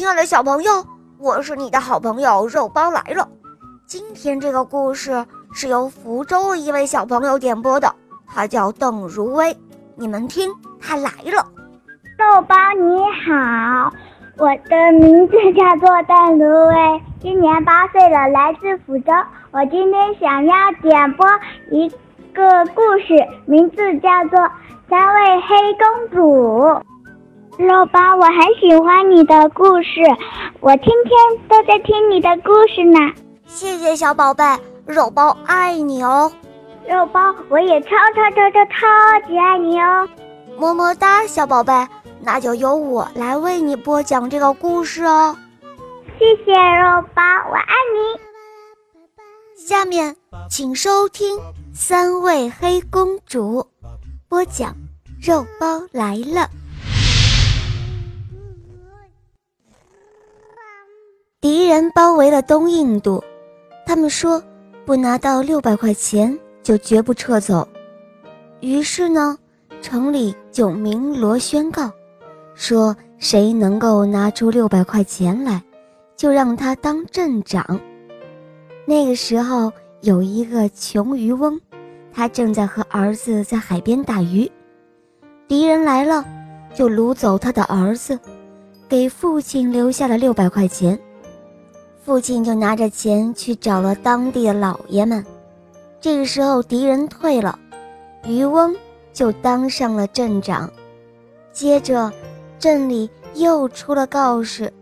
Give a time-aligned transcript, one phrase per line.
[0.00, 0.82] 亲爱的小朋友，
[1.18, 3.28] 我是你的好朋友肉包来了。
[3.86, 7.94] 今天这个故事是由福州一位小朋友点播的，
[8.26, 9.54] 他叫邓如薇。
[9.96, 10.50] 你们听，
[10.80, 11.46] 他来了。
[12.16, 13.92] 肉包你好，
[14.38, 19.12] 我的名字叫做邓如薇，今年八岁了，来自福州。
[19.50, 21.26] 我今天想要点播
[21.70, 21.86] 一
[22.32, 24.38] 个故事，名字叫做
[24.88, 26.58] 《三位黑公主》。
[27.58, 30.00] 肉包，我很喜欢你的故事，
[30.60, 32.98] 我天天都在听你的故事呢。
[33.46, 34.44] 谢谢小宝贝，
[34.86, 36.30] 肉包爱你哦。
[36.88, 40.08] 肉包，我也超超超超超级爱你哦。
[40.58, 41.72] 么么哒，小宝贝，
[42.22, 45.36] 那就由我来为你播讲这个故事哦。
[46.18, 48.20] 谢谢肉包，我爱你。
[49.56, 50.16] 下面
[50.48, 51.36] 请收听
[51.74, 53.60] 《三位黑公主》，
[54.28, 54.74] 播讲
[55.20, 56.48] 肉包来了。
[61.70, 63.22] 人包围了东印度，
[63.86, 64.42] 他们说
[64.84, 67.66] 不拿到六百块钱就绝不撤走。
[68.58, 69.38] 于是呢，
[69.80, 71.88] 城里就鸣锣宣告，
[72.56, 75.62] 说谁能够拿出六百块钱来，
[76.16, 77.80] 就让他当镇长。
[78.84, 81.56] 那个时候有一个穷渔翁，
[82.12, 84.50] 他正在和儿子在海边打鱼，
[85.46, 86.24] 敌人来了，
[86.74, 88.18] 就掳走他的儿子，
[88.88, 90.98] 给父亲留下了六百块钱。
[92.10, 95.24] 父亲就拿着钱去找了当地的老爷们。
[96.00, 97.56] 这个时候敌人退了，
[98.26, 98.74] 渔翁
[99.12, 100.68] 就当上了镇长。
[101.52, 102.12] 接着，
[102.58, 104.72] 镇里又出了告示，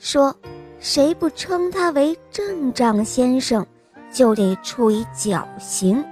[0.00, 0.34] 说
[0.80, 3.64] 谁不称他为镇长先生，
[4.12, 6.04] 就得处以绞刑。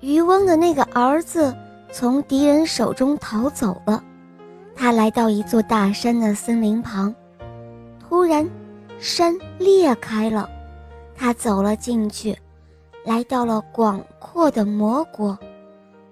[0.00, 1.54] 渔翁的那个儿子
[1.92, 4.02] 从敌人手中逃走了，
[4.74, 7.14] 他来到一座大山的森林旁，
[8.08, 8.48] 突然。
[8.98, 10.48] 山裂开了，
[11.16, 12.36] 他走了进去，
[13.04, 15.38] 来到了广阔的魔国。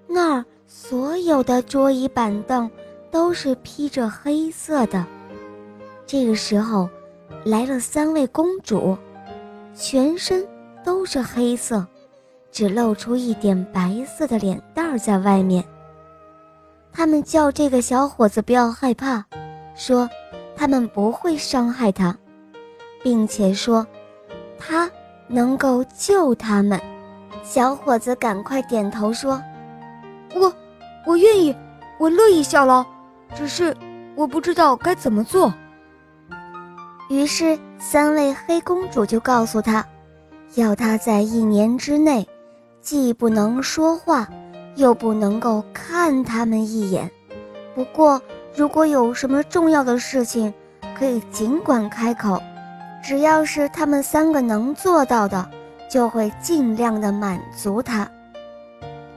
[0.07, 2.69] 那儿所有的桌椅板凳
[3.11, 5.05] 都是披着黑色的。
[6.05, 6.89] 这个时候，
[7.43, 8.97] 来了三位公主，
[9.75, 10.47] 全身
[10.83, 11.85] 都是黑色，
[12.51, 15.63] 只露出一点白色的脸蛋儿在外面。
[16.93, 19.25] 他们叫这个小伙子不要害怕，
[19.75, 20.09] 说
[20.55, 22.17] 他们不会伤害他。
[23.07, 23.87] 并且说，
[24.59, 24.91] 他
[25.29, 26.77] 能够救他们。
[27.41, 29.41] 小伙子赶快点头说
[30.35, 30.53] ：“我，
[31.05, 31.55] 我愿意，
[31.97, 32.85] 我乐意效劳。
[33.33, 33.73] 只是
[34.13, 35.53] 我不知道该怎么做。”
[37.09, 39.85] 于是三位黑公主就告诉他，
[40.55, 42.27] 要他在一年之内，
[42.81, 44.27] 既不能说话，
[44.75, 47.09] 又不能够看他们一眼。
[47.73, 48.21] 不过，
[48.53, 50.53] 如果有什么重要的事情，
[50.93, 52.37] 可以尽管开口。
[53.03, 55.49] 只要是他们三个能做到的，
[55.89, 58.09] 就会尽量的满足他。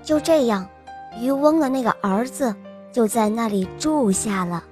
[0.02, 0.66] 就这样，
[1.18, 2.54] 渔翁的那个儿子
[2.92, 4.62] 就在那里住下了。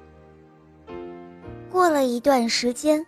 [1.70, 3.04] 过了一段时间，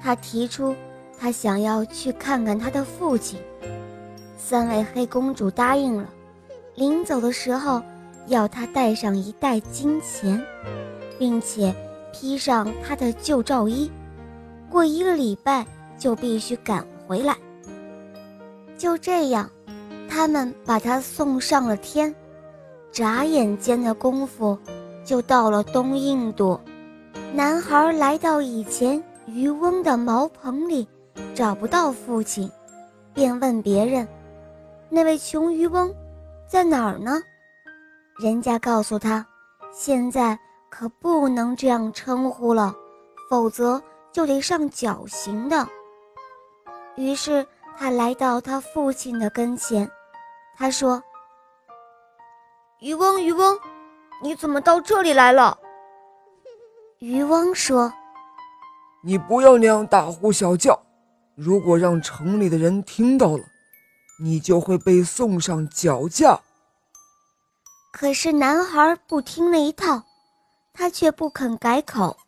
[0.00, 0.74] 他提出
[1.18, 3.38] 他想要去看看他的父亲。
[4.36, 6.08] 三位黑公主答应了，
[6.74, 7.82] 临走的时候
[8.26, 10.40] 要他带上一袋金钱，
[11.18, 11.74] 并且
[12.12, 13.90] 披上他的旧罩衣。
[14.72, 15.64] 过一个礼拜
[15.98, 17.36] 就必须赶回来。
[18.78, 19.48] 就这样，
[20.08, 22.12] 他们把他送上了天，
[22.90, 24.58] 眨眼间的功夫，
[25.04, 26.58] 就到了东印度。
[27.34, 30.88] 男孩来到以前渔翁的茅棚里，
[31.34, 32.50] 找不到父亲，
[33.12, 34.08] 便问别人
[34.88, 35.94] ：“那位穷渔翁
[36.48, 37.20] 在哪儿呢？”
[38.18, 39.24] 人家告诉他
[39.72, 40.38] ：“现在
[40.70, 42.74] 可不能这样称呼了，
[43.28, 43.80] 否则。”
[44.12, 45.66] 就得上绞刑的。
[46.96, 47.46] 于是
[47.78, 49.90] 他来到他父亲的跟前，
[50.56, 51.02] 他说
[52.80, 53.58] ：“渔翁，渔翁，
[54.22, 55.58] 你怎么到这里来了？”
[57.00, 57.90] 渔翁说
[59.02, 60.78] ：“你不要那样大呼小叫，
[61.34, 63.44] 如果让城里的人听到了，
[64.22, 66.38] 你就会被送上绞架。”
[67.90, 70.02] 可是男孩不听那一套，
[70.74, 72.18] 他却不肯改口，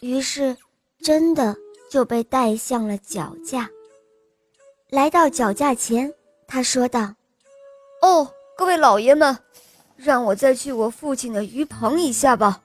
[0.00, 0.56] 于是。
[1.02, 1.56] 真的
[1.90, 3.68] 就被带向了脚架。
[4.88, 6.12] 来到脚架前，
[6.46, 7.14] 他说道
[8.02, 9.36] ：“哦，各位老爷们，
[9.96, 12.62] 让我再去我父亲的鱼棚一下吧。”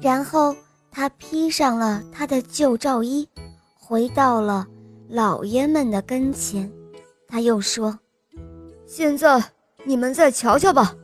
[0.00, 0.56] 然后
[0.90, 3.28] 他披上了他的旧罩衣，
[3.78, 4.66] 回到了
[5.08, 6.70] 老爷们的跟前。
[7.28, 7.98] 他又说
[8.86, 9.42] ：“现在
[9.84, 10.94] 你们再瞧瞧吧，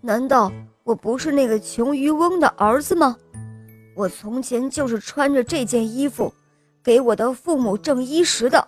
[0.00, 0.52] 难道
[0.84, 3.16] 我不是那个穷渔翁的儿子吗？”
[4.00, 6.32] 我从前就是穿着这件衣服，
[6.82, 8.66] 给我的父母挣衣食的。”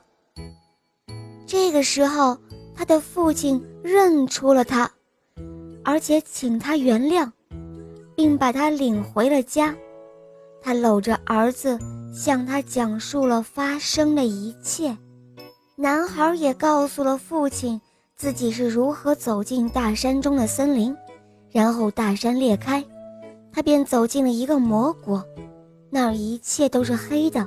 [1.48, 2.36] 这个时候，
[2.76, 4.90] 他的父亲认出了他，
[5.82, 7.30] 而且请他原谅，
[8.14, 9.74] 并把他领回了家。
[10.60, 11.78] 他搂着儿子，
[12.14, 14.94] 向他讲述了发生的一切。
[15.76, 17.80] 男孩也告诉了父亲
[18.14, 20.94] 自己是如何走进大山中的森林，
[21.50, 22.84] 然后大山裂开，
[23.52, 25.24] 他便走进了一个魔国，
[25.90, 27.46] 那儿一切都是黑的。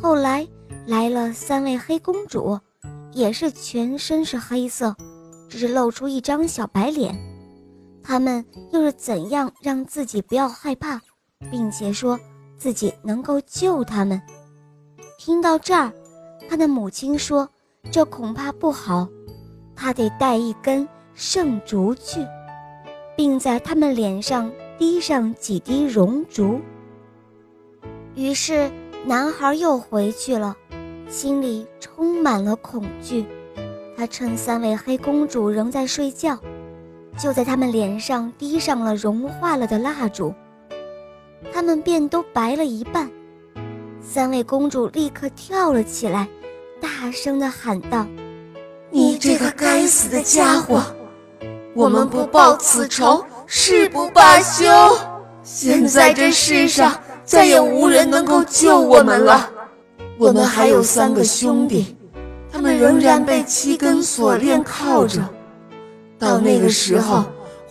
[0.00, 0.46] 后来
[0.86, 2.58] 来了三位黑公主，
[3.12, 4.94] 也是全身是黑色，
[5.48, 7.14] 只是露出一张小白脸。
[8.02, 11.00] 他们又是怎样让自己不要害怕？
[11.50, 12.18] 并且说
[12.56, 14.20] 自己能够救他们。
[15.18, 15.92] 听到这儿，
[16.48, 17.48] 他的母亲说
[17.92, 19.06] ：“这恐怕不好，
[19.76, 22.26] 他得带一根圣烛去，
[23.16, 26.60] 并在他们脸上滴上几滴熔烛。”
[28.14, 28.70] 于是
[29.04, 30.56] 男孩又回去了，
[31.08, 33.26] 心里充满了恐惧。
[33.96, 36.38] 他趁三位黑公主仍在睡觉，
[37.18, 40.32] 就在他们脸上滴上了融化了的蜡烛。
[41.52, 43.10] 他们便都白了一半。
[44.00, 46.28] 三位公主立刻跳了起来，
[46.80, 48.06] 大声地喊道
[48.90, 50.82] ：“你这个该死的家伙！
[51.74, 54.68] 我们不报此仇，誓不罢休！
[55.42, 59.48] 现在这世上再也无人能够救我们了。
[60.18, 61.96] 我们还有三个兄弟，
[62.52, 65.26] 他们仍然被七根锁链铐着。
[66.18, 67.24] 到那个时候，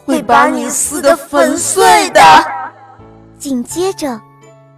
[0.04, 2.22] 会把你撕得粉碎的。”
[3.38, 4.20] 紧接着，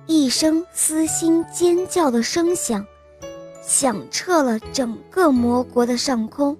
[0.06, 2.86] 一声撕心尖叫的声响，
[3.62, 6.58] 响彻了整个魔国的上空。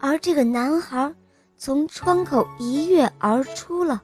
[0.00, 1.12] 而这个男孩
[1.60, 4.00] 从窗口一跃而出了，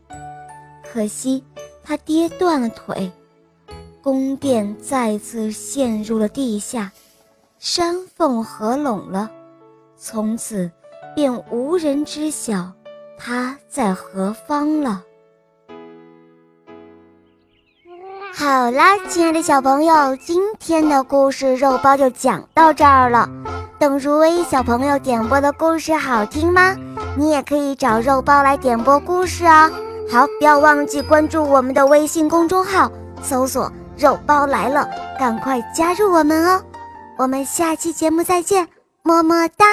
[0.93, 1.45] 可惜
[1.85, 3.13] 他跌断了腿，
[4.03, 6.91] 宫殿再次陷入了地下，
[7.61, 9.31] 山缝合拢了，
[9.97, 10.69] 从此
[11.15, 12.73] 便无人知晓
[13.17, 15.05] 他在何方了。
[18.35, 23.31] 好啦，亲爱的小朋友，今天的故事肉包就讲到这儿了。
[23.79, 26.77] 等如薇小朋友点播的故事好听吗？
[27.17, 29.71] 你也可以找肉包来点播故事啊。
[30.11, 32.91] 好，不要忘记关注我们的微信公众号，
[33.23, 34.89] 搜索“肉包来了”，
[35.19, 36.63] 赶快加入我们哦。
[37.17, 38.69] 我们下期节目再见，
[39.03, 39.65] 么么哒。